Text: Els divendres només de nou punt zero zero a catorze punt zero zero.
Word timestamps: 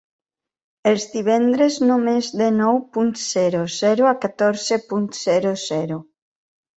Els 0.91 1.03
divendres 1.15 1.75
només 1.89 2.29
de 2.41 2.47
nou 2.55 2.79
punt 2.97 3.11
zero 3.25 3.59
zero 3.73 4.07
a 4.13 4.15
catorze 4.23 4.79
punt 4.87 5.07
zero 5.19 5.53
zero. 5.65 5.99